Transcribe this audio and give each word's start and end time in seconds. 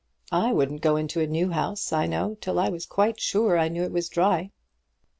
I 0.31 0.51
wouldn't 0.51 0.81
go 0.81 0.95
into 0.95 1.19
a 1.19 1.27
new 1.27 1.51
house, 1.51 1.93
I 1.93 2.07
know, 2.07 2.33
till 2.41 2.57
I 2.57 2.69
was 2.69 2.87
quite 2.87 3.19
sure 3.19 3.55
it 3.55 3.91
was 3.91 4.09
dry." 4.09 4.49